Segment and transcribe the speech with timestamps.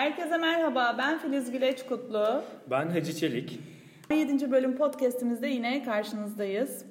[0.00, 0.94] Herkese merhaba.
[0.98, 2.42] Ben Filiz Güleç Kutlu.
[2.70, 3.60] Ben Hacı Çelik.
[4.10, 4.50] 7.
[4.50, 6.84] bölüm podcastimizde yine karşınızdayız.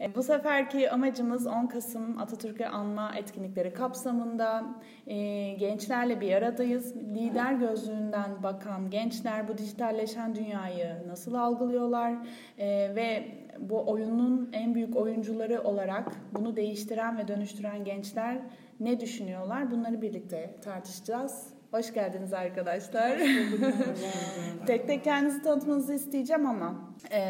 [0.00, 4.64] E, bu seferki amacımız 10 Kasım Atatürk'ü anma etkinlikleri kapsamında
[5.06, 5.16] e,
[5.52, 6.96] gençlerle bir aradayız.
[6.96, 12.12] Lider gözlüğünden bakan gençler bu dijitalleşen dünyayı nasıl algılıyorlar
[12.58, 13.28] e, ve
[13.58, 18.38] bu oyunun en büyük oyuncuları olarak bunu değiştiren ve dönüştüren gençler
[18.80, 19.70] ne düşünüyorlar?
[19.70, 21.61] Bunları birlikte tartışacağız.
[21.72, 23.18] Hoş geldiniz arkadaşlar.
[24.66, 27.20] tek tek kendinizi tanıtmanızı isteyeceğim ama e,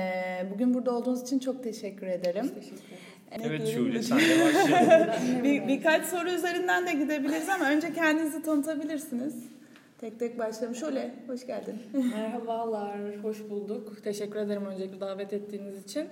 [0.55, 2.51] bugün burada olduğunuz için çok teşekkür ederim.
[3.31, 5.09] Evet, evet Şule sen de başlayalım.
[5.43, 9.35] bir, birkaç soru üzerinden de gidebiliriz ama önce kendinizi tanıtabilirsiniz.
[9.99, 10.77] Tek tek başlayalım.
[10.77, 11.75] Şöyle, hoş geldin.
[11.93, 14.05] Merhabalar, hoş bulduk.
[14.05, 16.09] Teşekkür ederim öncelikle davet ettiğiniz için.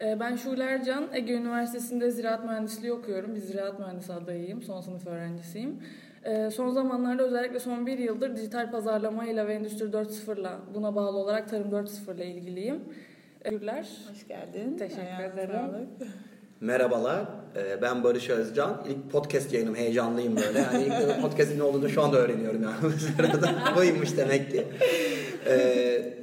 [0.00, 3.34] Ben Şule Ercan, Ege Üniversitesi'nde ziraat mühendisliği okuyorum.
[3.34, 5.80] Bir ziraat mühendisi adayıyım, son sınıf öğrencisiyim.
[6.24, 11.50] Ee, son zamanlarda özellikle son bir yıldır dijital pazarlamayla ve Endüstri 4.0'la buna bağlı olarak
[11.50, 12.80] Tarım 4.0'la ilgiliyim.
[13.42, 13.88] Teşekkürler.
[14.10, 14.76] Hoş geldin.
[14.78, 15.54] Teşekkür ederim.
[15.54, 16.12] Sağlık.
[16.60, 17.24] Merhabalar,
[17.56, 18.86] ee, ben Barış Özcan.
[18.88, 20.58] İlk podcast yayınım, heyecanlıyım böyle.
[20.58, 22.92] Yani ilk podcast'in ne olduğunu şu anda öğreniyorum yani.
[23.76, 24.66] Buymuş demek ki.
[25.46, 26.19] Ee,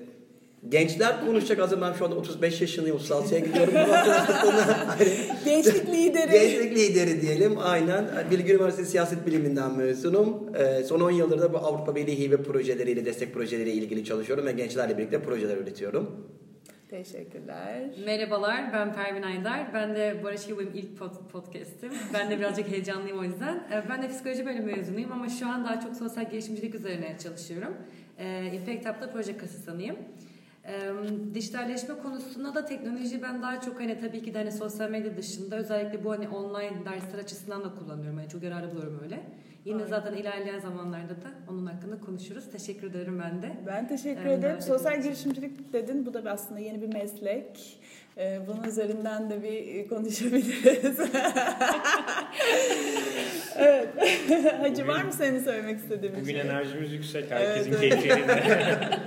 [0.69, 3.73] Gençler konuşacak az ben şu anda 35 yaşındayım 36'ya gidiyorum.
[5.45, 6.31] Gençlik lideri.
[6.31, 8.05] Gençlik lideri diyelim aynen.
[8.31, 10.55] Bilgi Üniversitesi Siyaset Biliminden mezunum.
[10.55, 14.51] Ee, son 10 yıldır da bu Avrupa Birliği hibe projeleriyle, destek projeleriyle ilgili çalışıyorum ve
[14.51, 16.27] gençlerle birlikte projeler üretiyorum.
[16.89, 17.89] Teşekkürler.
[18.05, 19.73] Merhabalar, ben Pervin Aydar.
[19.73, 21.91] Ben de Barış Yılım ilk pod- podcast'im.
[22.13, 23.55] Ben de birazcık heyecanlıyım o yüzden.
[23.55, 27.73] Ee, ben de psikoloji bölümü mezunuyum ama şu an daha çok sosyal girişimcilik üzerine çalışıyorum.
[28.19, 29.95] Ee, Impact Hub'da proje asistanıyım.
[30.67, 30.91] E,
[31.33, 35.55] dijitalleşme konusunda da teknoloji ben daha çok hani tabii ki de hani sosyal medya dışında
[35.55, 38.19] özellikle bu hani online dersler açısından da kullanıyorum.
[38.19, 39.19] Yani çok yararlı buluyorum öyle.
[39.65, 39.87] Yine Aynen.
[39.87, 42.51] zaten ilerleyen zamanlarda da onun hakkında konuşuruz.
[42.51, 43.51] Teşekkür ederim ben de.
[43.67, 44.61] Ben teşekkür ee, ederim.
[44.61, 46.05] Sosyal girişimcilik dedin.
[46.05, 47.79] Bu da aslında yeni bir meslek.
[48.19, 50.99] Ee, bunun üzerinden de bir konuşabiliriz.
[53.55, 53.87] evet.
[54.59, 56.41] Hacı bugün, var mı senin söylemek istediğin Bugün şey?
[56.41, 57.31] enerjimiz yüksek.
[57.31, 58.43] Herkesin evet, keyfi yerinde.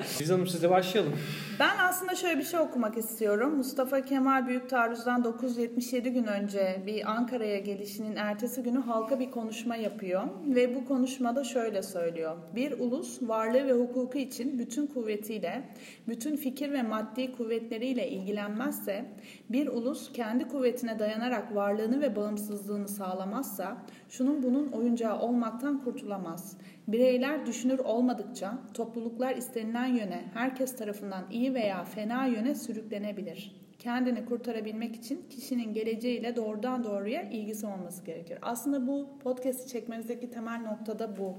[0.21, 1.19] Biz Hanım size başlayalım.
[1.61, 3.57] Ben aslında şöyle bir şey okumak istiyorum.
[3.57, 9.77] Mustafa Kemal Büyük Taarruz'dan 977 gün önce bir Ankara'ya gelişinin ertesi günü halka bir konuşma
[9.77, 10.23] yapıyor.
[10.47, 12.37] Ve bu konuşmada şöyle söylüyor.
[12.55, 15.63] Bir ulus varlığı ve hukuku için bütün kuvvetiyle,
[16.09, 19.05] bütün fikir ve maddi kuvvetleriyle ilgilenmezse,
[19.49, 23.77] bir ulus kendi kuvvetine dayanarak varlığını ve bağımsızlığını sağlamazsa,
[24.11, 26.57] şunun bunun oyuncağı olmaktan kurtulamaz.
[26.89, 33.61] Bireyler düşünür olmadıkça topluluklar istenilen yöne herkes tarafından iyi veya fena yöne sürüklenebilir.
[33.79, 38.39] Kendini kurtarabilmek için kişinin geleceğiyle doğrudan doğruya ilgisi olması gerekir.
[38.43, 41.39] Aslında bu podcast'i çekmemizdeki temel noktada bu.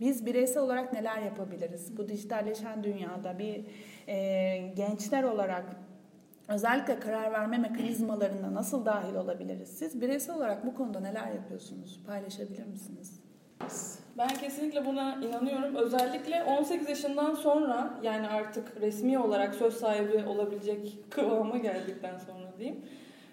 [0.00, 1.96] Biz bireysel olarak neler yapabiliriz?
[1.96, 3.64] Bu dijitalleşen dünyada bir
[4.08, 5.76] e, gençler olarak
[6.48, 9.68] özellikle karar verme mekanizmalarına nasıl dahil olabiliriz?
[9.68, 12.00] Siz bireysel olarak bu konuda neler yapıyorsunuz?
[12.06, 13.20] Paylaşabilir misiniz?
[14.18, 15.76] Ben kesinlikle buna inanıyorum.
[15.76, 22.84] Özellikle 18 yaşından sonra yani artık resmi olarak söz sahibi olabilecek kıvama geldikten sonra diyeyim.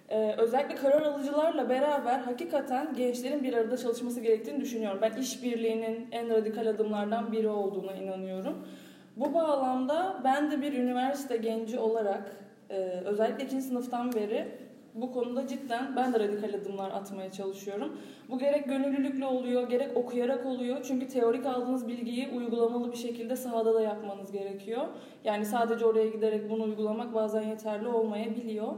[0.09, 4.99] Ee, özellikle karar alıcılarla beraber hakikaten gençlerin bir arada çalışması gerektiğini düşünüyorum.
[5.01, 8.67] Ben işbirliğinin en radikal adımlardan biri olduğuna inanıyorum.
[9.15, 12.44] Bu bağlamda ben de bir üniversite genci olarak
[12.75, 14.47] e, özellikle ikinci sınıftan beri
[14.94, 17.97] bu konuda cidden ben de radikal adımlar atmaya çalışıyorum.
[18.30, 20.78] Bu gerek gönüllülükle oluyor, gerek okuyarak oluyor.
[20.88, 24.86] Çünkü teorik aldığınız bilgiyi uygulamalı bir şekilde sahada da yapmanız gerekiyor.
[25.24, 28.74] Yani sadece oraya giderek bunu uygulamak bazen yeterli olmayabiliyor.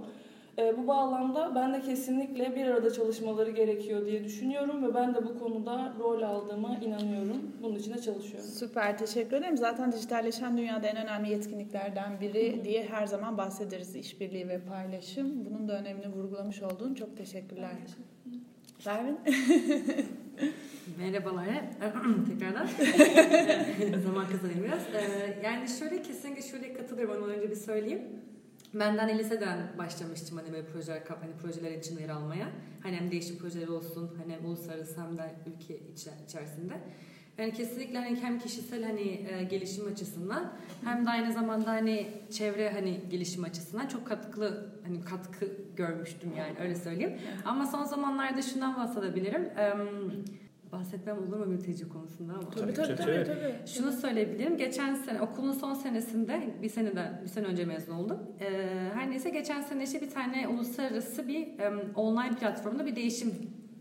[0.59, 5.25] E, bu bağlamda ben de kesinlikle bir arada çalışmaları gerekiyor diye düşünüyorum ve ben de
[5.25, 7.51] bu konuda rol aldığıma inanıyorum.
[7.61, 8.49] Bunun için de çalışıyorum.
[8.49, 9.57] Süper, teşekkür ederim.
[9.57, 13.95] Zaten dijitalleşen dünyada en önemli yetkinliklerden biri diye her zaman bahsederiz.
[13.95, 15.45] işbirliği ve paylaşım.
[15.45, 17.71] Bunun da önemini vurgulamış olduğun çok teşekkürler.
[18.83, 19.17] Pervin?
[20.97, 21.45] Merhabalar.
[22.27, 22.67] Tekrardan.
[24.05, 24.81] Zaman kazanayım biraz.
[24.81, 27.23] Ee, yani şöyle kesinlikle şöyle katılıyorum.
[27.23, 28.01] Ondan önce bir söyleyeyim.
[28.79, 32.47] Ben de hani liseden başlamıştım hani böyle projeler, hani projeler için yer almaya.
[32.83, 35.79] Hani hem değişik projeler olsun hani uluslararası hem de ülke
[36.25, 36.73] içerisinde.
[37.37, 40.53] Yani kesinlikle hani hem kişisel hani e, gelişim açısından
[40.83, 46.55] hem de aynı zamanda hani çevre hani gelişim açısından çok katkılı hani katkı görmüştüm yani
[46.61, 47.17] öyle söyleyeyim.
[47.45, 49.43] Ama son zamanlarda şundan bahsedebilirim.
[49.57, 49.73] Eee
[50.71, 52.49] bahsetmem olur mu mülteci konusunda ama.
[52.49, 53.23] Tabii tabii tabii.
[53.23, 53.67] tabii.
[53.67, 54.57] Şunu söyleyebilirim.
[54.57, 58.19] Geçen sene okulun son senesinde bir senede bir sene önce mezun oldum.
[58.39, 63.33] Ee, her neyse geçen sene işte bir tane uluslararası bir um, online platformda bir değişim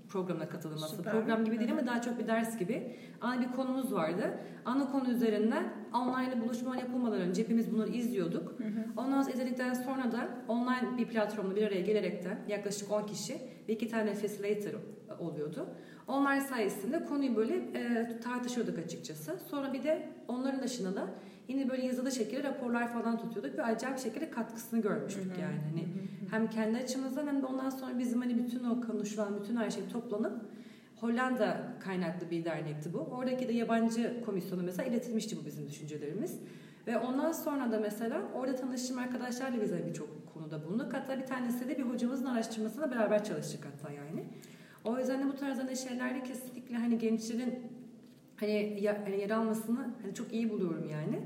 [0.08, 0.96] programına katıldım aslında.
[1.02, 1.12] Süper.
[1.12, 1.78] Program gibi değil Hı hı.
[1.78, 2.96] ama daha çok bir ders gibi.
[3.20, 4.38] Ana bir konumuz vardı.
[4.64, 8.54] Ana konu üzerinden online buluşma yapılmadan önce hepimiz bunları izliyorduk.
[8.96, 13.34] Ondan sonra izledikten sonra da online bir platformda bir araya gelerekten yaklaşık 10 kişi
[13.68, 14.80] ve iki tane facilitator
[15.18, 15.66] oluyordu.
[16.08, 19.38] Onlar sayesinde konuyu böyle e, tartışıyorduk açıkçası.
[19.50, 21.06] Sonra bir de onların dışında da
[21.48, 25.58] yine böyle yazılı şekilde raporlar falan tutuyorduk ve acayip şekilde katkısını görmüştük yani.
[25.70, 25.86] Hani
[26.30, 29.82] hem kendi açımızdan hem de ondan sonra bizim hani bütün o konuşulan bütün her şey
[29.92, 30.42] toplanıp
[31.00, 32.98] Hollanda kaynaklı bir dernekti bu.
[32.98, 36.38] Oradaki de yabancı komisyonu mesela iletilmişti bu bizim düşüncelerimiz.
[36.86, 40.92] Ve ondan sonra da mesela orada tanıştığım arkadaşlarla biz hani birçok konuda bulunduk.
[40.92, 44.24] Hatta bir tanesi de bir hocamızın araştırmasına beraber çalıştık hatta yani.
[44.86, 47.54] O yüzden de bu tarz hani şeylerde kesinlikle hani gençlerin
[48.36, 51.20] hani, ya, hani yer almasını hani çok iyi buluyorum yani.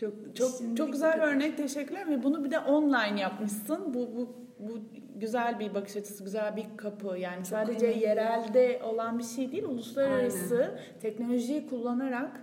[0.00, 1.56] Çok çok Şimdi çok güzel bir örnek.
[1.56, 3.94] Teşekkürler ve bunu bir de online yapmışsın.
[3.94, 4.78] Bu bu bu
[5.16, 7.18] güzel bir bakış açısı, güzel bir kapı.
[7.18, 8.02] Yani sadece önemli.
[8.02, 12.40] yerelde olan bir şey değil, uluslararası teknolojiyi kullanarak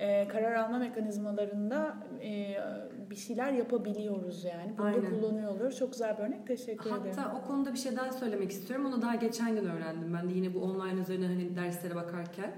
[0.00, 2.54] e, karar alma mekanizmalarında e,
[3.10, 4.72] bir şeyler yapabiliyoruz yani.
[4.78, 5.10] Bunu Aynen.
[5.10, 5.78] kullanıyor oluyoruz.
[5.78, 6.46] Çok güzel bir örnek.
[6.46, 7.02] Teşekkür ederim.
[7.16, 8.86] Hatta o konuda bir şey daha söylemek istiyorum.
[8.86, 12.54] Onu daha geçen gün öğrendim ben de yine bu online üzerine hani derslere bakarken.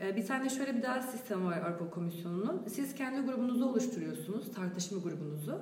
[0.00, 2.62] Ee, Bir tane şöyle bir daha sistem var Avrupa Komisyonu'nun.
[2.68, 5.58] Siz kendi grubunuzu oluşturuyorsunuz, tartışma grubunuzu.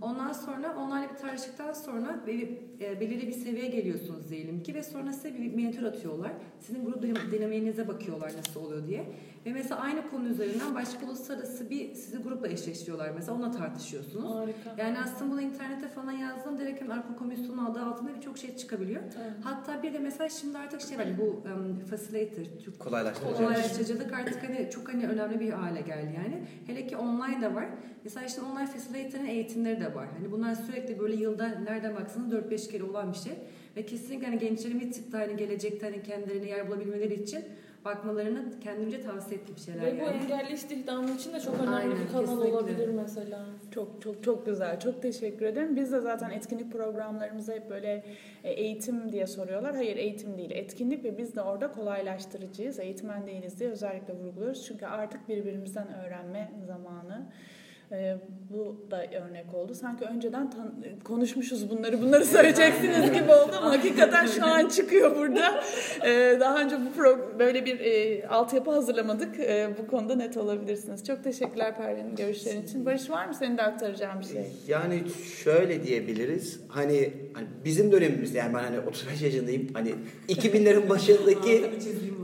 [0.00, 5.12] Ondan sonra onlarla bir tartıştıktan sonra e, belirli bir seviyeye geliyorsunuz diyelim ki ve sonra
[5.12, 6.32] size bir mentor atıyorlar.
[6.60, 9.04] Sizin grup dinam- dinamiğinize bakıyorlar nasıl oluyor diye.
[9.46, 13.10] Ve mesela aynı konu üzerinden başka uluslararası bir sizi grupla eşleştiriyorlar.
[13.10, 14.34] Mesela onunla tartışıyorsunuz.
[14.34, 14.82] Harika.
[14.82, 19.02] Yani aslında bunu internete falan yazdığım direkt hemen Avrupa Komisyonu adı altında birçok şey çıkabiliyor.
[19.44, 23.36] Hatta bir de mesela şimdi artık şey var bu um, facilitator, Türk Kolaylaştırıcı.
[23.36, 26.42] kolaylaştırıcılık artık hani çok hani önemli bir hale geldi yani.
[26.66, 27.66] Hele ki online de var.
[28.04, 30.08] Mesela işte online facilitator'ın eğitimleri de var.
[30.18, 33.32] Hani bunlar sürekli böyle yılda nereden baksanız 4-5 kere olan bir şey.
[33.76, 37.44] Ve kesinlikle hani gençlerin bir tık daha hani gelecekte hani kendilerine yer bulabilmeleri için
[37.84, 40.16] bakmalarını kendimce tavsiye ettiğim şeyler Ve bu yani.
[40.22, 42.52] engelli istihdamı için de çok önemli Aynen, bir kanal kesinlikle.
[42.56, 43.46] olabilir mesela.
[43.70, 44.80] Çok çok çok güzel.
[44.80, 45.76] Çok teşekkür ederim.
[45.76, 48.04] Biz de zaten etkinlik programlarımızda hep böyle
[48.44, 49.74] e, eğitim diye soruyorlar.
[49.74, 50.50] Hayır eğitim değil.
[50.50, 52.78] Etkinlik ve biz de orada kolaylaştırıcıyız.
[52.78, 54.66] Eğitmen değiliz diye özellikle vurguluyoruz.
[54.66, 57.26] Çünkü artık birbirimizden öğrenme zamanı.
[57.92, 58.16] E,
[58.50, 59.74] bu da örnek oldu.
[59.74, 65.60] Sanki önceden tan- konuşmuşuz bunları, bunları söyleyeceksiniz gibi oldu ama hakikaten şu an çıkıyor burada.
[66.06, 69.40] E, daha önce bu pro- böyle bir e, altyapı hazırlamadık.
[69.40, 71.04] E, bu konuda net olabilirsiniz.
[71.06, 72.86] Çok teşekkürler Pervin'in görüşlerin için.
[72.86, 74.46] Barış var mı senin de aktaracağın bir şey?
[74.68, 75.02] Yani
[75.44, 76.60] şöyle diyebiliriz.
[76.68, 79.68] Hani, hani bizim dönemimizde yani ben hani 35 yaşındayım.
[79.74, 79.94] Hani
[80.28, 81.64] 2000'lerin başındaki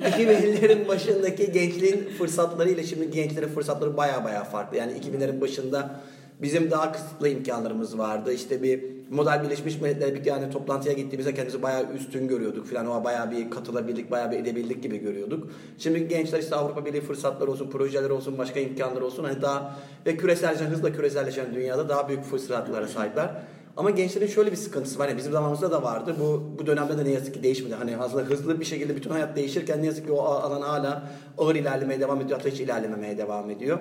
[0.01, 4.77] 2000'lerin başındaki gençliğin fırsatlarıyla şimdi gençlerin fırsatları baya baya farklı.
[4.77, 6.01] Yani 2000'lerin başında
[6.43, 8.33] bizim daha kısıtlı imkanlarımız vardı.
[8.33, 12.87] İşte bir model Birleşmiş Milletler bir yani toplantıya gittiğimizde kendimizi bayağı üstün görüyorduk falan.
[12.87, 15.51] O bayağı bir katılabildik, bayağı bir edebildik gibi görüyorduk.
[15.79, 19.25] Şimdi gençler işte Avrupa Birliği fırsatları olsun, projeler olsun, başka imkanlar olsun.
[19.25, 19.77] Hani daha
[20.07, 23.31] ve küreselleşen, hızla küreselleşen dünyada daha büyük fırsatlara sahipler.
[23.77, 25.09] Ama gençlerin şöyle bir sıkıntısı var.
[25.09, 26.17] Yani bizim zamanımızda da vardı.
[26.21, 27.75] Bu bu dönemde de ne yazık ki değişmedi.
[27.75, 31.55] Hani aslında hızlı bir şekilde bütün hayat değişirken ne yazık ki o alan hala ağır
[31.55, 32.39] ilerlemeye devam ediyor.
[32.39, 33.79] Hatta hiç ilerlememeye devam ediyor.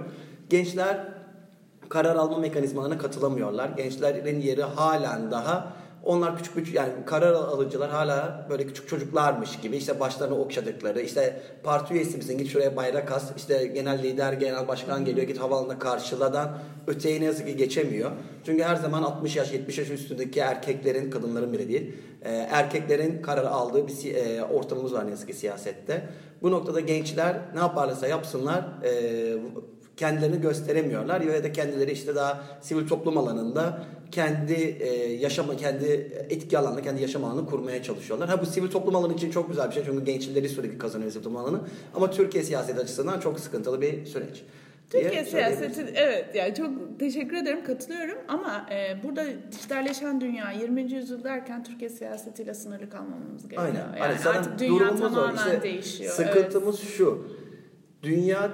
[0.49, 1.24] Gençler
[1.89, 3.69] karar alma mekanizmalarına katılamıyorlar.
[3.69, 5.73] Gençlerin yeri halen daha
[6.05, 11.41] onlar küçük küçük yani karar alıcılar hala böyle küçük çocuklarmış gibi işte başlarını okşadıkları işte
[11.63, 15.79] parti üyesi misin git şuraya bayrak as işte genel lider genel başkan geliyor git havaalanında
[15.79, 16.57] karşıladan
[16.87, 18.11] öteye ne yazık ki geçemiyor.
[18.45, 23.43] Çünkü her zaman 60 yaş 70 yaş üstündeki erkeklerin kadınların bile değil e, erkeklerin karar
[23.43, 26.09] aldığı bir e, ortamımız var ne yazık ki siyasette.
[26.41, 29.37] Bu noktada gençler ne yaparlarsa yapsınlar e,
[29.97, 35.85] kendilerini gösteremiyorlar ya da kendileri işte daha sivil toplum alanında kendi e, yaşama kendi
[36.29, 38.29] etki alanını kendi yaşam alanını kurmaya çalışıyorlar.
[38.29, 41.23] Ha bu sivil toplum alanı için çok güzel bir şey çünkü gençleri sürekli kazanıyor sivil
[41.23, 41.61] toplum alanı
[41.95, 44.43] ama Türkiye siyaseti açısından çok sıkıntılı bir süreç.
[44.89, 50.93] Türkiye siyaseti evet yani çok teşekkür ederim katılıyorum ama e, burada dijitalleşen dünya 20.
[50.93, 53.63] yüzyıl derken Türkiye siyasetiyle sınırlı kalmamamız gerekiyor.
[53.63, 53.97] Aynen.
[53.97, 54.39] Yani Aynen.
[54.39, 56.13] Artık dünya tamamen İşte değişiyor.
[56.13, 57.27] Sıkıntımız şu.
[58.03, 58.51] Dünya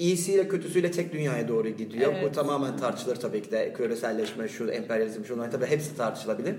[0.00, 2.12] iyisiyle kötüsüyle tek dünyaya doğru gidiyor.
[2.12, 2.30] Evet.
[2.30, 3.72] Bu tamamen tartışılır tabii ki de.
[3.72, 6.54] Küreselleşme, şu emperyalizm, şunlar tabii hepsi tartışılabilir.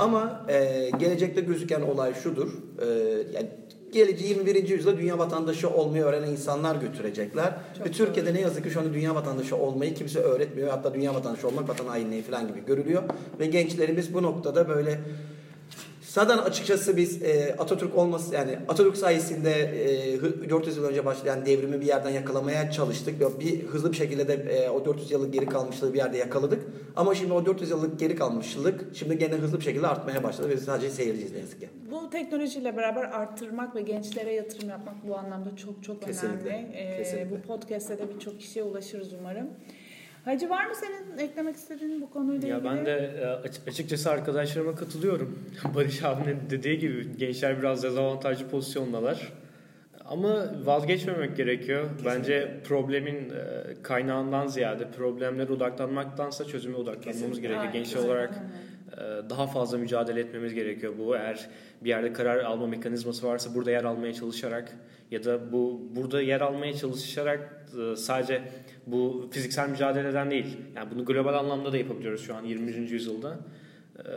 [0.00, 2.52] Ama e, gelecekte gözüken olay şudur.
[2.82, 2.86] E,
[3.34, 3.48] yani
[3.92, 4.68] geleceği 21.
[4.68, 7.54] yüzyılda dünya vatandaşı olmayı öğrenen insanlar götürecekler.
[7.78, 10.70] Çok Ve Türkiye'de ne yazık ki şu anda dünya vatandaşı olmayı kimse öğretmiyor.
[10.70, 13.02] Hatta dünya vatandaşı olmak vatan hainliği falan gibi görülüyor.
[13.40, 15.00] Ve gençlerimiz bu noktada böyle
[16.10, 21.46] Zaten açıkçası biz e, Atatürk olması yani Atatürk sayesinde e, hı- 400 yıl önce başlayan
[21.46, 23.20] devrimi bir yerden yakalamaya çalıştık.
[23.20, 26.62] Ve bir hızlı bir şekilde de e, o 400 yıllık geri kalmışlığı bir yerde yakaladık.
[26.96, 30.56] Ama şimdi o 400 yıllık geri kalmışlık şimdi gene hızlı bir şekilde artmaya başladı ve
[30.56, 31.68] sadece seyirciyiz ne yazık ki.
[31.90, 36.76] Bu teknolojiyle beraber arttırmak ve gençlere yatırım yapmak bu anlamda çok çok Kesinlikle, önemli.
[36.76, 37.30] Ee, kesinlikle.
[37.30, 39.46] bu podcast'te de birçok kişiye ulaşırız umarım.
[40.24, 42.70] Hacı var mı senin eklemek istediğin bu konuyla Ya ilgili?
[42.70, 45.38] ben de e, açık- açıkçası arkadaşlarıma katılıyorum.
[45.74, 49.32] Barış abinin dediği gibi gençler biraz dezavantajlı pozisyondalar.
[50.04, 51.88] Ama vazgeçmemek gerekiyor.
[52.04, 53.32] Bence problemin e,
[53.82, 57.48] kaynağından ziyade problemlere odaklanmaktansa çözüme odaklanmamız Kesinlikle.
[57.48, 57.84] gerekiyor.
[57.96, 58.50] Aynen, olarak aynen.
[58.96, 60.94] E, daha fazla mücadele etmemiz gerekiyor.
[60.98, 61.48] Bu eğer
[61.84, 64.76] bir yerde karar alma mekanizması varsa burada yer almaya çalışarak
[65.10, 68.42] ya da bu burada yer almaya çalışarak e, sadece
[68.86, 70.56] bu fiziksel mücadeleden değil.
[70.76, 72.72] Yani bunu global anlamda da yapabiliyoruz şu an 20.
[72.72, 73.38] yüzyılda.
[74.04, 74.10] E,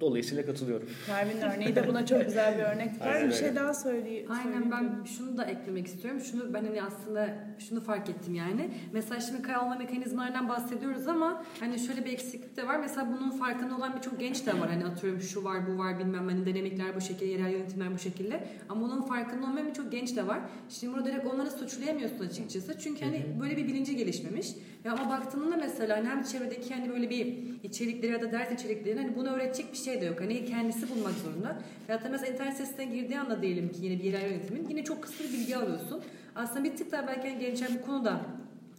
[0.00, 0.88] Dolayısıyla katılıyorum.
[1.06, 3.00] Pervin'in örneği de buna çok güzel bir örnek.
[3.00, 4.26] Var bir şey daha söyleyeyim.
[4.30, 6.20] Aynen ben şunu da eklemek istiyorum.
[6.20, 8.70] Şunu ben hani aslında şunu fark ettim yani.
[8.92, 12.78] Mesela şimdi karar alma mekanizmalarından bahsediyoruz ama hani şöyle bir eksiklik de var.
[12.80, 14.68] Mesela bunun farkında olan birçok genç de var.
[14.68, 18.44] Hani atıyorum şu var bu var bilmem hani dinamikler bu şekilde, yerel yönetimler bu şekilde.
[18.68, 20.40] Ama bunun farkında olmayan birçok genç de var.
[20.68, 22.78] Şimdi burada direkt onları suçlayamıyorsun açıkçası.
[22.78, 24.48] Çünkü hani böyle bir bilinci gelişmemiş.
[24.84, 27.26] Ya ama baktığında mesela hani hem çevredeki hani böyle bir
[27.62, 30.20] içerikleri ya da ders içeriklerini hani bunu öğretecek bir şey de yok.
[30.20, 31.58] Hani kendisi bulmak zorunda.
[31.88, 35.02] Ya da mesela internet sitesine girdiği anda diyelim ki yine bir yerel yönetimin yine çok
[35.02, 36.02] kısa bir bilgi alıyorsun.
[36.34, 38.20] Aslında bir tık daha belki hani gençler bu konuda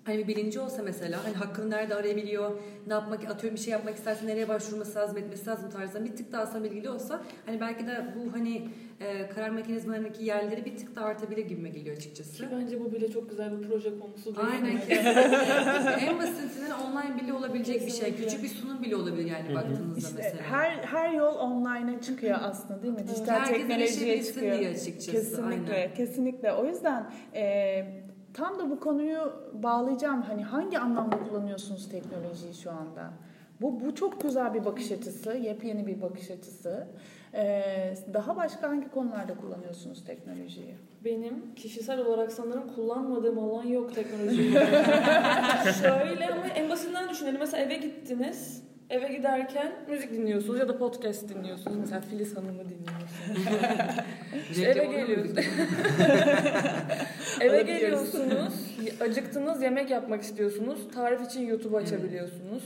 [0.03, 2.51] hani bir bilinci olsa mesela hani hakkını nerede arayabiliyor,
[2.87, 6.31] ne yapmak atıyorum bir şey yapmak isterse nereye başvurması lazım, etmesi lazım tarzında bir tık
[6.31, 8.67] daha aslında bilgili olsa hani belki de bu hani
[8.99, 12.37] e, karar mekanizmalarındaki yerleri bir tık daha artabilir gibime geliyor açıkçası.
[12.37, 14.79] Ki bence bu bile çok güzel bir proje konusu değil Aynen mi?
[14.87, 16.05] kesinlikle.
[16.05, 17.99] en basitinden online bile olabilecek bir şey.
[17.99, 18.23] Kesinlikle.
[18.25, 20.43] Küçük bir sunum bile olabilir yani baktığınızda İşte mesela.
[20.43, 23.07] her her yol online'a çıkıyor aslında değil mi?
[23.07, 24.59] Dijital Herkes teknolojiye çıkıyor.
[24.59, 25.93] diye açıkçası, Kesinlikle, aynen.
[25.93, 26.53] kesinlikle.
[26.53, 28.03] O yüzden e,
[28.33, 30.21] tam da bu konuyu bağlayacağım.
[30.21, 33.13] Hani hangi anlamda kullanıyorsunuz teknolojiyi şu anda?
[33.61, 36.87] Bu bu çok güzel bir bakış açısı, yepyeni bir bakış açısı.
[37.33, 37.63] E,
[38.13, 40.75] daha başka hangi konularda kullanıyorsunuz teknolojiyi?
[41.05, 44.51] Benim kişisel olarak sanırım kullanmadığım alan yok teknoloji.
[45.81, 47.39] Şöyle ama en basitinden düşünelim.
[47.39, 48.63] Mesela eve gittiniz.
[48.93, 51.77] Eve giderken müzik dinliyorsunuz ya da podcast dinliyorsunuz.
[51.77, 53.47] Mesela Filiz Hanım'ı dinliyorsunuz.
[54.51, 55.45] İşte eve geliyorsunuz.
[57.41, 58.53] eve geliyorsunuz.
[59.01, 60.79] Acıktınız, yemek yapmak istiyorsunuz.
[60.95, 62.63] Tarif için YouTube açabiliyorsunuz.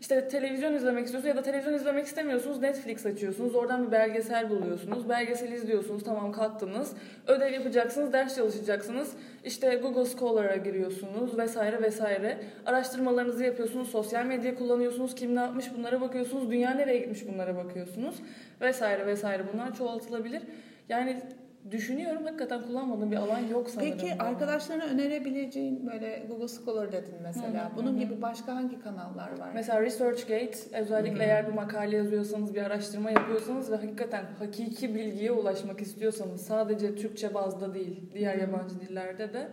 [0.00, 2.60] İşte televizyon izlemek istiyorsunuz ya da televizyon izlemek istemiyorsunuz.
[2.60, 3.54] Netflix açıyorsunuz.
[3.54, 5.08] Oradan bir belgesel buluyorsunuz.
[5.08, 6.04] Belgesel izliyorsunuz.
[6.04, 6.92] Tamam kalktınız.
[7.26, 9.12] Ödev yapacaksınız, ders çalışacaksınız.
[9.44, 12.38] İşte Google Scholar'a giriyorsunuz vesaire vesaire.
[12.66, 13.88] Araştırmalarınızı yapıyorsunuz.
[13.88, 15.14] Sosyal medya kullanıyorsunuz.
[15.14, 16.50] Kim ne yapmış bunlara bakıyorsunuz.
[16.50, 18.14] Dünya nereye gitmiş bunlara bakıyorsunuz.
[18.60, 20.42] Vesaire vesaire bunlar çoğaltılabilir.
[20.88, 21.22] Yani
[21.70, 23.90] düşünüyorum hakikaten kullanmadığım bir alan yok sanırım.
[23.92, 24.20] Peki benim.
[24.20, 27.64] arkadaşlarına önerebileceğin böyle Google Scholar dedin mesela.
[27.64, 27.98] Hı hı, Bunun hı.
[27.98, 29.50] gibi başka hangi kanallar var?
[29.54, 35.80] Mesela ResearchGate özellikle eğer bir makale yazıyorsanız, bir araştırma yapıyorsanız ve hakikaten hakiki bilgiye ulaşmak
[35.80, 39.48] istiyorsanız sadece Türkçe bazda değil, diğer yabancı dillerde de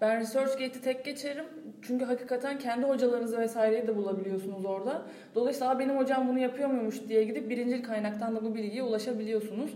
[0.00, 1.44] ben ResearchGate'i tek geçerim.
[1.82, 5.02] Çünkü hakikaten kendi hocalarınızı vesaireyi de bulabiliyorsunuz orada.
[5.34, 9.70] Dolayısıyla "Aa, benim hocam bunu yapıyor muymuş diye gidip birincil kaynaktan da bu bilgiye ulaşabiliyorsunuz.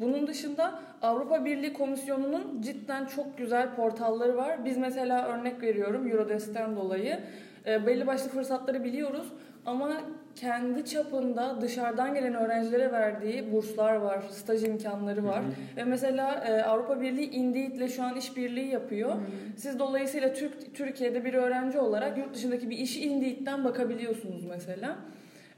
[0.00, 4.64] Bunun dışında Avrupa Birliği Komisyonu'nun cidden çok güzel portalları var.
[4.64, 7.20] Biz mesela örnek veriyorum Eurodesk'ten dolayı
[7.66, 9.32] e, belli başlı fırsatları biliyoruz
[9.66, 9.92] ama
[10.34, 15.42] kendi çapında dışarıdan gelen öğrencilere verdiği burslar var, staj imkanları var.
[15.76, 19.12] Ve mesela e, Avrupa Birliği Indeed'le şu an işbirliği yapıyor.
[19.56, 24.88] Siz dolayısıyla Türk Türkiye'de bir öğrenci olarak yurt dışındaki bir işi Indeed'den bakabiliyorsunuz mesela.
[24.90, 24.96] Ee,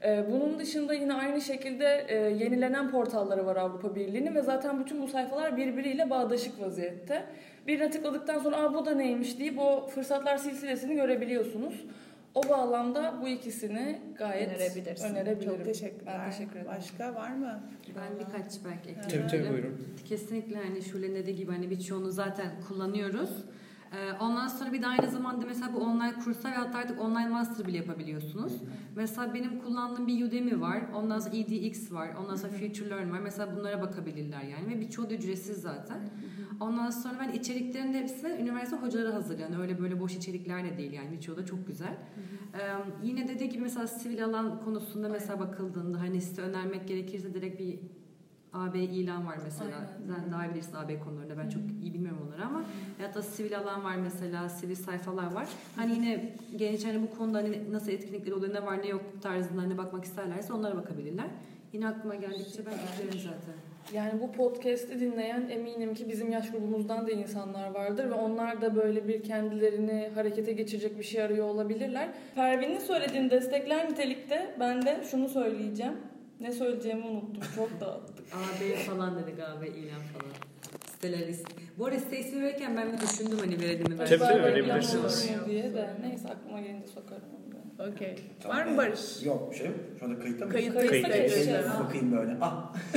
[0.03, 5.07] Bunun dışında yine aynı şekilde e, yenilenen portalları var Avrupa Birliği'nin ve zaten bütün bu
[5.07, 7.25] sayfalar birbiriyle bağdaşık vaziyette.
[7.67, 11.85] Birine tıkladıktan sonra Aa, bu da neymiş deyip o fırsatlar silsilesini görebiliyorsunuz.
[12.35, 15.15] O bağlamda bu ikisini gayet önerebilirsin.
[15.15, 15.55] önerebilirim.
[15.55, 16.19] Çok teşekkürler.
[16.25, 16.67] Ben teşekkür ederim.
[16.77, 17.59] Başka var mı?
[17.95, 19.53] Ben birkaç belki Tabii tabii ekleyebilirim.
[19.53, 19.87] buyurun.
[20.09, 23.29] Kesinlikle hani Şule'nin dediği gibi hani birçoğunu zaten kullanıyoruz.
[23.93, 27.29] Ee, Ondan sonra bir de aynı zamanda mesela bu online kurslar ve hatta artık online
[27.29, 28.53] master bile yapabiliyorsunuz.
[28.95, 30.81] Mesela benim kullandığım bir Udemy var.
[30.95, 32.09] Ondan sonra EDX var.
[32.23, 33.19] Ondan sonra Future Learn var.
[33.19, 34.67] Mesela bunlara bakabilirler yani.
[34.67, 36.09] Ve birçoğu da ücretsiz zaten.
[36.59, 39.61] Ondan sonra ben içeriklerin de hepsi üniversite hocaları hazırlayan.
[39.61, 41.11] Öyle böyle boş içerikler de değil yani.
[41.11, 41.97] Birçoğu da çok güzel.
[42.53, 42.59] Ee,
[43.03, 47.79] yine dediği gibi mesela sivil alan konusunda mesela bakıldığında hani size önermek gerekirse direkt bir
[48.53, 49.77] AB ilan var mesela.
[50.17, 50.31] Aynen.
[50.31, 51.37] Daha iyi bilirsin AB konularında.
[51.37, 52.63] Ben çok iyi bilmiyorum onları ama
[53.01, 54.49] hatta sivil alan var mesela.
[54.49, 55.47] Sivil sayfalar var.
[55.75, 59.61] Hani yine genç hani bu konuda hani nasıl etkinlikler oluyor, ne var ne yok tarzında
[59.61, 61.27] hani bakmak isterlerse onlara bakabilirler.
[61.73, 63.55] Yine aklıma geldikçe ben eklerim zaten.
[63.93, 68.75] Yani bu podcast'i dinleyen eminim ki bizim yaş grubumuzdan da insanlar vardır ve onlar da
[68.75, 72.09] böyle bir kendilerini harekete geçirecek bir şey arıyor olabilirler.
[72.35, 75.93] Pervin'in söylediğini destekler nitelikte ben de şunu söyleyeceğim.
[76.39, 77.41] Ne söyleyeceğimi unuttum.
[77.55, 78.25] Çok dağıttık.
[78.33, 80.31] AB falan dedik AB ilan falan.
[80.91, 81.43] Siteler is-
[81.77, 83.97] Bu arada site ismi verirken ben bir düşündüm hani verelim mi?
[83.97, 85.29] Tabii, tabii, verebilirsiniz.
[85.47, 87.91] diye de neyse aklıma gelince sokarım onu da.
[87.91, 88.15] Okey.
[88.45, 89.23] Var mı Barış?
[89.25, 89.75] Yok bir şey yok.
[89.99, 90.51] Şu anda kayıtta mı?
[90.51, 91.33] Kayıtta Kayıttayız.
[91.35, 91.65] geçeceğiz.
[91.85, 92.37] Bakayım böyle.
[92.41, 92.73] Ah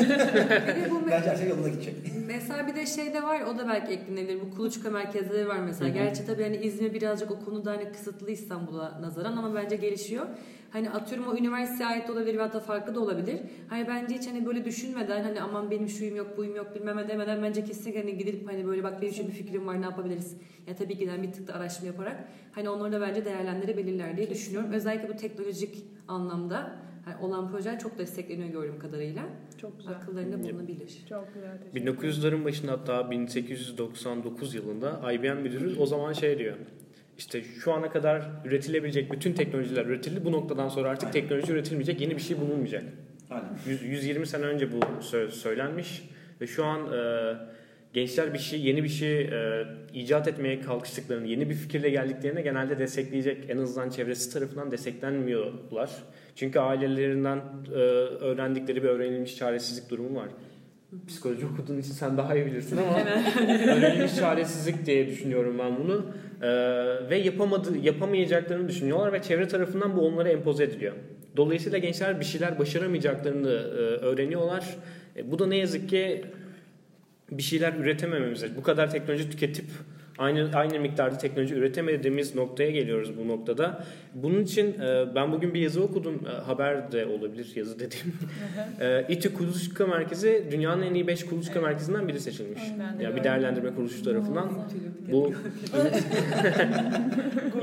[1.10, 1.94] bence her şey yoluna gidecek.
[2.26, 4.40] Mesela bir de şey de var o da belki eklenebilir.
[4.40, 5.88] Bu kuluçka merkezleri var mesela.
[5.90, 10.26] Gerçi tabii hani İzmir birazcık o konuda hani kısıtlı İstanbul'a nazaran ama bence gelişiyor.
[10.72, 13.40] Hani atıyorum o üniversiteye ait olabilir veyahut da farklı da olabilir.
[13.68, 17.08] Hani bence hiç hani böyle düşünmeden hani aman benim şuyum yok buyum yok bilmem ne
[17.08, 20.36] demeden bence kesinlikle hani gidip hani böyle bak benim şöyle bir fikrim var ne yapabiliriz.
[20.66, 24.30] Ya tabii ki de bir tık da araştırma yaparak hani onları da bence değerlendirebilirler diye
[24.30, 24.72] düşünüyorum.
[24.72, 29.22] Özellikle bu teknolojik anlamda hani olan projeler çok destekleniyor gördüğüm kadarıyla.
[29.58, 29.94] Çok güzel.
[29.94, 31.04] Akıllarında bulunabilir.
[31.08, 31.58] Çok güzel.
[31.58, 36.56] teşekkür 1900'ların başında hatta 1899 yılında IBM müdürü o zaman şey diyor.
[37.22, 40.24] İşte şu ana kadar üretilebilecek bütün teknolojiler üretildi.
[40.24, 42.84] Bu noktadan sonra artık teknoloji üretilmeyecek, yeni bir şey bulunmayacak.
[43.30, 43.48] Aynen.
[43.66, 46.08] 100 120 sene önce bu sö- söylenmiş
[46.40, 47.34] ve şu an e,
[47.92, 52.78] gençler bir şey, yeni bir şey e, icat etmeye kalkıştıklarını, yeni bir fikirle geldiklerinde genelde
[52.78, 55.90] destekleyecek, en azından çevresi tarafından desteklenmiyorlar.
[56.36, 60.28] Çünkü ailelerinden e, öğrendikleri bir öğrenilmiş çaresizlik durumu var.
[61.08, 63.00] Psikoloji okuduğun için sen daha iyi bilirsin ama
[63.76, 66.06] öğrenilmiş çaresizlik diye düşünüyorum ben bunu.
[66.42, 70.94] Ee, ve yapamadı, yapamayacaklarını düşünüyorlar ve çevre tarafından bu onlara empoze ediliyor.
[71.36, 74.76] Dolayısıyla gençler bir şeyler başaramayacaklarını e, öğreniyorlar.
[75.16, 76.24] E, bu da ne yazık ki
[77.30, 79.64] bir şeyler üretemememize, bu kadar teknoloji tüketip
[80.22, 83.84] aynı aynı miktarda teknoloji üretemediğimiz noktaya geliyoruz bu noktada.
[84.14, 88.14] Bunun için e, ben bugün bir yazı okudum, e, haber de olabilir yazı dediğim.
[88.80, 92.62] e, İTÜ Kuluçka Merkezi dünyanın en iyi 5 kuluçka merkezinden biri seçilmiş.
[92.98, 94.50] De Ya bir değerlendirme kuruluşu tarafından.
[95.12, 95.32] Bu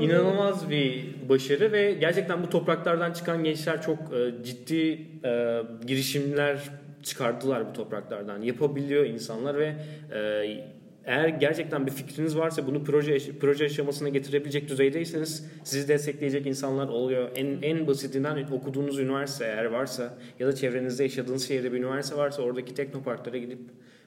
[0.00, 6.58] inanılmaz bir başarı ve gerçekten bu topraklardan çıkan gençler çok e, ciddi e, girişimler
[7.02, 8.42] çıkardılar bu topraklardan.
[8.42, 9.74] Yapabiliyor insanlar ve
[10.12, 16.88] e, eğer gerçekten bir fikriniz varsa bunu proje proje aşamasına getirebilecek düzeydeyseniz sizi destekleyecek insanlar
[16.88, 17.30] oluyor.
[17.34, 22.42] En en basitinden okuduğunuz üniversite eğer varsa ya da çevrenizde yaşadığınız şehirde bir üniversite varsa
[22.42, 23.58] oradaki teknoparklara gidip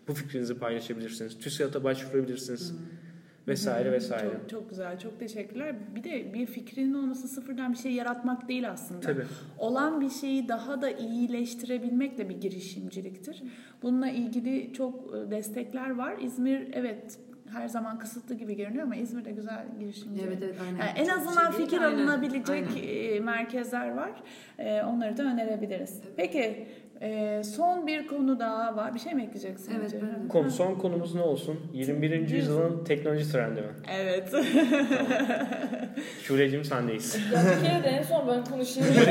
[0.07, 1.39] bu fikrinizi paylaşabilirsiniz.
[1.39, 2.73] TÜSİAD'a başvurabilirsiniz.
[3.47, 4.31] Vesaire vesaire.
[4.31, 5.75] Çok, çok güzel, çok teşekkürler.
[5.95, 8.99] Bir de bir fikrinin olması sıfırdan bir şey yaratmak değil aslında.
[8.99, 9.23] Tabii.
[9.59, 13.43] Olan bir şeyi daha da iyileştirebilmek de bir girişimciliktir.
[13.81, 16.15] Bununla ilgili çok e, destekler var.
[16.21, 17.19] İzmir evet
[17.53, 20.21] her zaman kısıtlı gibi görünüyor ama İzmir'de güzel girişimci.
[20.27, 20.79] Evet evet aynen.
[20.79, 23.15] Yani en azından şey fikir aynen, alınabilecek aynen.
[23.15, 24.11] e, merkezler var.
[24.59, 26.01] E, Onları da önerebiliriz.
[26.15, 26.67] Peki
[27.03, 28.93] e, son bir konu daha var.
[28.93, 29.73] Bir şey mi ekleyeceksin?
[29.79, 30.27] Evet, ben.
[30.27, 31.59] Konu, son konumuz ne olsun?
[31.73, 32.29] 21.
[32.29, 33.67] yüzyılın teknoloji trendi mi?
[33.99, 34.33] Evet.
[36.23, 37.19] Şule'cim sendeyiz.
[37.33, 38.89] Ya bir kere de en son ben konuşayım.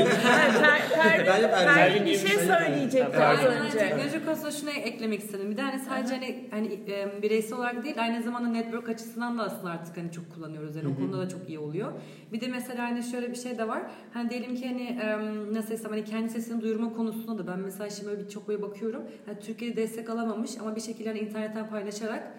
[1.75, 3.77] Pervin, bir şey söyleyecekti az önce.
[3.77, 5.51] teknoloji konusunda şunu eklemek istedim.
[5.51, 9.43] Bir de hani sadece hani, hani e, bireysel olarak değil aynı zamanda network açısından da
[9.43, 10.75] aslında artık hani çok kullanıyoruz.
[10.75, 11.91] Yani o konuda da çok iyi oluyor.
[12.33, 13.81] Bir de mesela hani şöyle bir şey de var.
[14.13, 15.17] Hani diyelim ki hani e,
[15.53, 19.01] nasıl desem hani kendi sesini duyurma konusunda da ben mesela şimdi böyle birçok böyle bakıyorum.
[19.25, 22.33] Hani Türkiye'de destek alamamış ama bir şekilde hani internetten paylaşarak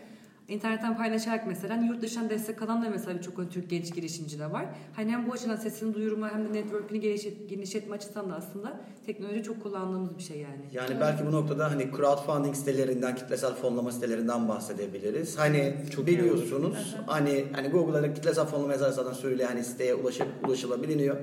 [0.48, 4.38] İnternetten paylaşarak mesela hani yurt dışından destek alan da mesela birçok hani Türk genç girişimci
[4.38, 4.66] de var.
[4.96, 9.42] Hani hem bu açıdan sesini duyurma hem de network'ünü gelişet, genişletme açısından da aslında teknoloji
[9.42, 10.64] çok kullandığımız bir şey yani.
[10.72, 15.38] Yani belki bu noktada hani crowdfunding sitelerinden, kitlesel fonlama sitelerinden bahsedebiliriz.
[15.38, 21.16] Hani Çok biliyorsunuz hani hani Google'da kitlesel fonlama yazarsan söyle hani siteye ulaşıp ulaşılabiliyor.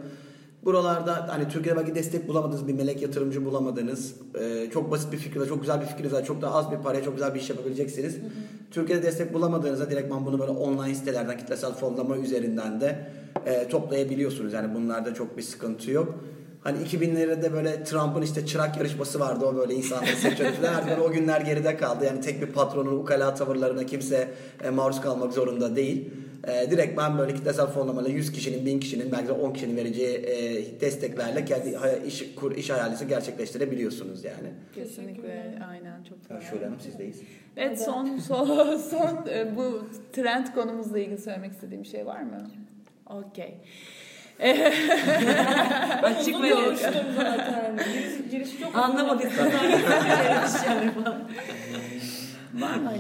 [0.66, 5.46] Buralarda hani Türkiye'de belki destek bulamadığınız bir melek yatırımcı bulamadığınız e, çok basit bir fikirle
[5.46, 6.26] çok güzel bir var.
[6.26, 8.18] Çok da az bir paraya çok güzel bir iş yapabileceksiniz.
[8.72, 13.12] Türkiye'de destek bulamadığınızda direktman bunu böyle online sitelerden kitlesel fonlama üzerinden de
[13.46, 14.54] e, toplayabiliyorsunuz.
[14.54, 16.16] Yani bunlarda çok bir sıkıntı yok.
[16.64, 21.02] Hani 2000'lerde böyle Trump'ın işte çırak yarışması vardı o böyle insanları seçiyordu falan.
[21.02, 22.06] O günler geride kaldı.
[22.06, 24.32] Yani tek bir patronun ukala tavırlarına kimse
[24.64, 26.12] e, maruz kalmak zorunda değil.
[26.48, 30.18] E, direkt ben böyle kitlesel fonlamayla 100 kişinin, 1000 kişinin, belki de 10 kişinin vereceği
[30.18, 34.50] e, desteklerle kendi hay- iş, kur, iş hayalinizi gerçekleştirebiliyorsunuz yani.
[34.76, 36.52] Kesinlikle aynen çok Ha, güzel.
[36.52, 37.22] Şöyle Hanım sizdeyiz.
[37.58, 42.52] Evet son son, son e, bu trend konumuzla ilgili söylemek istediğim bir şey var mı?
[43.06, 43.54] Okey.
[44.42, 44.74] Net.
[46.34, 47.78] konuştum zaten.
[47.78, 48.76] Giriş, giriş çok.
[48.76, 49.32] Anlamadık.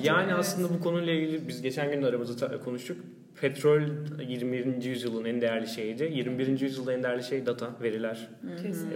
[0.04, 2.97] Yani aslında bu konuyla ilgili biz geçen gün de aramızda ta- konuştuk.
[3.41, 3.82] Petrol
[4.27, 4.84] 21.
[4.84, 6.12] yüzyılın en değerli şeyiydi.
[6.13, 6.60] 21.
[6.60, 8.27] yüzyılda en değerli şey data, veriler.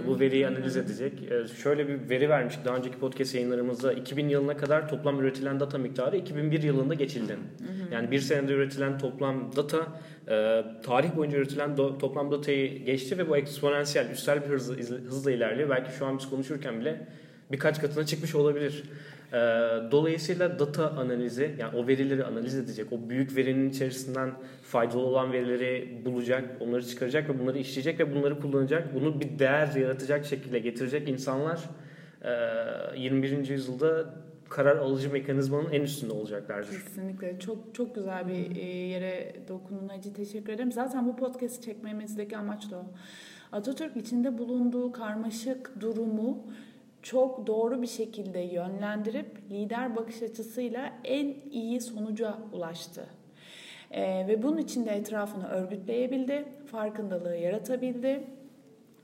[0.04, 1.14] E, Bu veriyi analiz edecek.
[1.32, 3.94] E, Şöyle bir veri vermiştik daha önceki podcast yayınlarımızda.
[3.94, 7.38] 2000 yılına kadar toplam üretilen data miktarı 2001 yılında geçildi.
[7.92, 9.78] Yani bir senede üretilen toplam data
[10.28, 14.76] e, tarih boyunca üretilen do- toplam datayı geçti ve bu eksponansiyel, üstel bir hızla,
[15.08, 15.70] hızla ilerliyor.
[15.70, 17.08] Belki şu an biz konuşurken bile
[17.52, 18.84] birkaç katına çıkmış olabilir.
[19.36, 25.34] E, Dolayısıyla data analizi, yani o verileri analiz edecek, o büyük verinin içerisinden faydalı olan
[25.34, 28.96] verileri bulacak, onları çıkaracak ve bunları işleyecek ve bunları kullanacak.
[28.96, 31.60] Bunu bir değer yaratacak şekilde getirecek insanlar
[32.96, 33.48] e, 21.
[33.48, 34.06] yüzyılda
[34.50, 36.72] karar alıcı mekanizmanın en üstünde olacaklardır.
[36.72, 40.72] Kesinlikle çok çok güzel bir e, yere dokundun Hacı teşekkür ederim.
[40.72, 42.86] Zaten bu podcast'i çekmemizdeki amaç da o.
[43.52, 46.48] Atatürk içinde bulunduğu karmaşık durumu
[47.06, 53.08] çok doğru bir şekilde yönlendirip lider bakış açısıyla en iyi sonuca ulaştı.
[53.92, 58.24] Ee, ve bunun için de etrafını örgütleyebildi, farkındalığı yaratabildi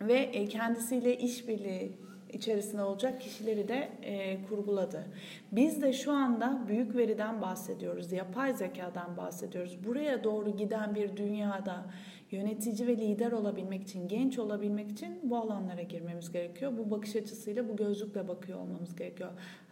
[0.02, 1.92] ve e, kendisiyle işbirliği
[2.34, 5.06] içerisinde olacak kişileri de e, kurguladı.
[5.52, 9.78] Biz de şu anda büyük veriden bahsediyoruz, yapay zekadan bahsediyoruz.
[9.86, 11.86] Buraya doğru giden bir dünyada
[12.32, 16.74] yönetici ve lider olabilmek için, genç olabilmek için bu alanlara girmemiz gerekiyor.
[16.78, 19.30] Bu bakış açısıyla, bu gözlükle bakıyor olmamız gerekiyor.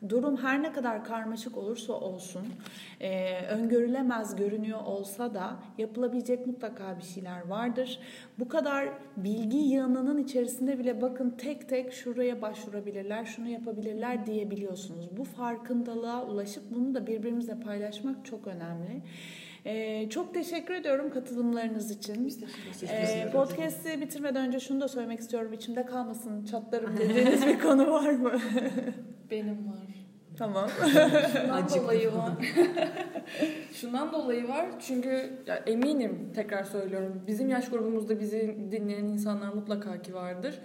[0.09, 2.47] Durum her ne kadar karmaşık olursa olsun,
[2.99, 7.99] e, öngörülemez görünüyor olsa da yapılabilecek mutlaka bir şeyler vardır.
[8.39, 15.17] Bu kadar bilgi yığınının içerisinde bile bakın tek tek şuraya başvurabilirler, şunu yapabilirler diyebiliyorsunuz.
[15.17, 19.01] Bu farkındalığa ulaşıp bunu da birbirimizle paylaşmak çok önemli.
[19.65, 22.33] Ee, çok teşekkür ediyorum katılımlarınız için.
[22.89, 25.53] Ee, podcast'i bitirmeden önce şunu da söylemek istiyorum.
[25.53, 28.31] İçimde kalmasın çatlarım dediğiniz bir konu var mı?
[29.31, 29.87] Benim var.
[30.37, 30.69] tamam.
[31.33, 31.83] Şundan Acıktım.
[31.83, 32.31] dolayı var.
[33.73, 40.01] Şundan dolayı var çünkü ya eminim tekrar söylüyorum bizim yaş grubumuzda bizi dinleyen insanlar mutlaka
[40.01, 40.59] ki vardır.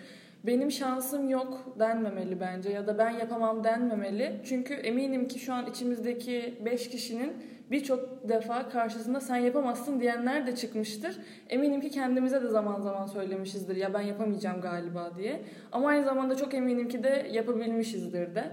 [0.46, 4.40] Benim şansım yok denmemeli bence ya da ben yapamam denmemeli.
[4.44, 7.32] Çünkü eminim ki şu an içimizdeki 5 kişinin
[7.70, 11.16] birçok defa karşısında sen yapamazsın diyenler de çıkmıştır.
[11.48, 15.42] Eminim ki kendimize de zaman zaman söylemişizdir ya ben yapamayacağım galiba diye.
[15.72, 18.44] Ama aynı zamanda çok eminim ki de yapabilmişizdir de.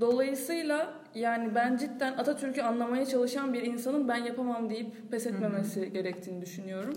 [0.00, 6.40] Dolayısıyla yani ben cidden Atatürk'ü anlamaya çalışan bir insanın ben yapamam deyip pes etmemesi gerektiğini
[6.42, 6.94] düşünüyorum.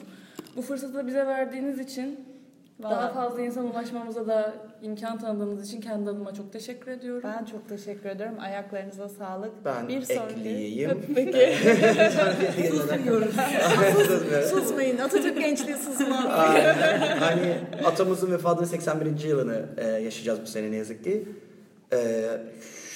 [0.56, 2.19] Bu fırsatı da bize verdiğiniz için
[2.84, 7.30] daha fazla insan ulaşmamıza da imkan tanıdığınız için kendi adıma çok teşekkür ediyorum.
[7.38, 8.34] Ben çok teşekkür ederim.
[8.39, 9.52] Ayaklarınıza sağlık.
[9.65, 10.34] Ben bir sonraki...
[10.34, 11.06] ekleyeyim.
[11.15, 11.56] Peki.
[12.72, 13.36] Susmuyoruz.
[14.50, 14.98] Susmayın.
[14.98, 16.26] Atatürk gençliği susmaz.
[17.19, 19.19] Hani atamızın vefatının 81.
[19.19, 21.28] yılını e, yaşayacağız bu sene ne yazık ki.
[21.93, 22.24] E,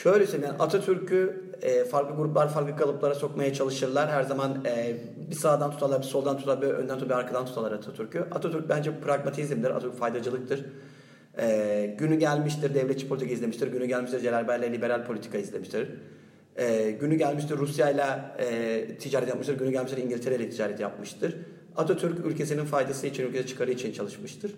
[0.04, 4.10] şöyle söyleyeyim yani Atatürk'ü e, farklı gruplar farklı kalıplara sokmaya çalışırlar.
[4.10, 4.98] Her zaman e,
[5.30, 8.20] bir sağdan tutarlar, bir soldan tutarlar, bir önden tutarlar, bir arkadan tutarlar Atatürk'ü.
[8.20, 10.66] Atatürk bence pragmatizmdir, Atatürk faydacılıktır.
[11.40, 15.90] E, günü gelmiştir devletçi politika izlemiştir, günü gelmiştir Celal Bayar'la liberal politika izlemiştir.
[16.56, 21.36] E, günü gelmiştir Rusya'yla e, ticaret yapmıştır, günü gelmiştir İngiltere'yle ticaret yapmıştır.
[21.76, 24.52] Atatürk ülkesinin faydası için, ülkesi çıkarı için çalışmıştır.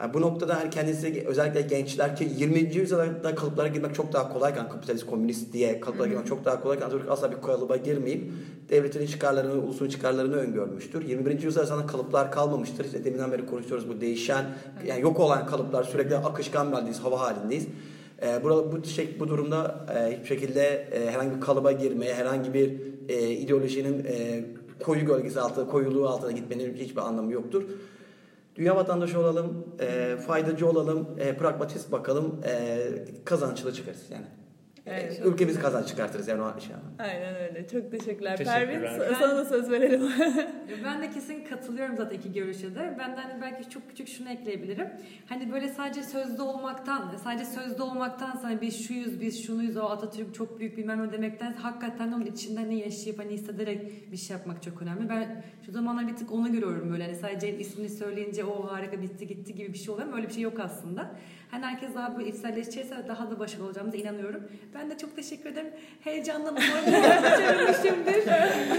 [0.00, 2.58] Yani bu noktada hani kendisi özellikle gençler ki 20.
[2.58, 7.10] yüzyılda kalıplara girmek çok daha kolayken kapitalist komünist diye kalıplara girmek çok daha kolayken Atatürk
[7.10, 8.32] asla bir kalıba girmeyip
[8.68, 11.08] devletin çıkarlarını, ulusun çıkarlarını öngörmüştür.
[11.08, 11.42] 21.
[11.42, 12.84] yüzyılda sana kalıplar kalmamıştır.
[12.84, 14.44] İşte deminden beri konuşuyoruz bu değişen,
[14.86, 17.66] yani yok olan kalıplar sürekli akışkan bir haldeyiz, hava halindeyiz.
[18.22, 22.54] Ee, burada bu şey bu durumda e, hiçbir şekilde e, herhangi bir kalıba girmeye, herhangi
[22.54, 22.72] bir
[23.08, 24.44] e, ideolojinin e,
[24.84, 27.62] koyu gölgesi altında, koyuluğu altına gitmenin hiçbir anlamı yoktur.
[28.60, 32.78] Dünya vatandaşı olalım, e, faydacı olalım, e, pragmatist bakalım, e,
[33.24, 34.26] kazançlı çıkarız yani.
[34.90, 35.20] Evet.
[35.20, 36.76] E, ülkemizi kazanç çıkartırız yani o şey.
[36.98, 37.68] Aynen öyle.
[37.68, 38.36] Çok teşekkürler.
[38.36, 38.66] Teşekkürler.
[38.98, 40.02] Pervin sana da söz verelim.
[40.84, 42.96] Ben de kesin katılıyorum zaten iki görüşe de.
[42.98, 44.88] Ben de hani belki çok küçük şunu ekleyebilirim.
[45.26, 50.34] Hani böyle sadece sözde olmaktan, sadece sözde olmaktan hani biz şuyuz, biz şunuyuz, o Atatürk
[50.34, 54.62] çok büyük bilmem ne demekten hakikaten onun içinden ne yaşayıp hani hissederek bir şey yapmak
[54.62, 55.08] çok önemli.
[55.08, 59.26] Ben şu zamanlar bir tık onu görüyorum böyle hani sadece ismini söyleyince o harika bitti
[59.26, 61.10] gitti gibi bir şey oluyor ama öyle bir şey yok aslında.
[61.50, 64.42] Hani herkes daha böyle içselleşecekse daha da başarılı olacağımıza inanıyorum.
[64.74, 65.70] Ben de çok teşekkür ederim.
[66.00, 67.04] Heyecandan umarım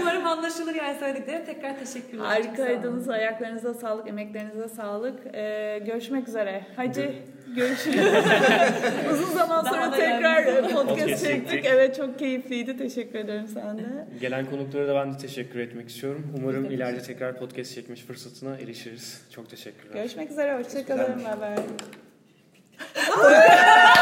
[0.00, 1.44] umarım anlaşılır yani söylediklerim.
[1.44, 2.24] Tekrar teşekkürler.
[2.24, 3.08] Harikaydınız.
[3.08, 5.34] Ayaklarınıza sağlık, emeklerinize sağlık.
[5.34, 6.66] Ee, görüşmek üzere.
[6.76, 7.12] Hacı
[7.56, 7.96] görüşürüz.
[9.12, 11.64] Uzun zaman Daha sonra da tekrar podcast çektik.
[11.64, 12.76] Evet çok keyifliydi.
[12.76, 13.82] Teşekkür ederim sen de.
[14.20, 16.26] Gelen konuklara da ben de teşekkür etmek istiyorum.
[16.38, 19.22] Umarım de ileride tekrar podcast çekmiş fırsatına erişiriz.
[19.30, 19.94] Çok teşekkürler.
[19.94, 20.58] Görüşmek üzere.
[20.58, 21.18] Hoşçakalın.
[21.18, 22.11] Bye bye.
[22.82, 24.01] 啊あ、ほら、